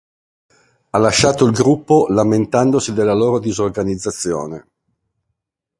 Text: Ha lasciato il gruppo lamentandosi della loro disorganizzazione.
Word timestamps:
Ha 0.89 0.97
lasciato 0.97 1.45
il 1.45 1.51
gruppo 1.51 2.07
lamentandosi 2.09 2.91
della 2.91 3.13
loro 3.13 3.37
disorganizzazione. 3.37 4.67